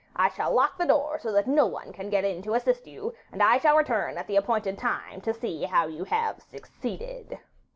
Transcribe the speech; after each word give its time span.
I 0.15 0.29
shall 0.29 0.51
lock 0.51 0.79
the 0.79 0.87
door, 0.87 1.19
so 1.19 1.31
that 1.33 1.45
no 1.45 1.67
one 1.67 1.93
can 1.93 2.09
get 2.09 2.25
in 2.25 2.41
to 2.41 2.55
assist 2.55 2.87
you, 2.87 3.13
and 3.31 3.43
I 3.43 3.59
shall 3.59 3.77
return 3.77 4.17
at 4.17 4.25
the 4.25 4.35
appointed 4.35 4.79
time 4.79 5.21
to 5.21 5.31
see 5.31 5.65
how 5.65 5.85
you 5.85 6.05
have 6.05 6.41
succeeded. 6.41 7.37